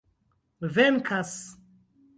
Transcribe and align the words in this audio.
venkas 0.75 1.35